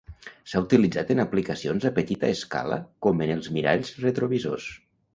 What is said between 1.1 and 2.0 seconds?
en aplicacions a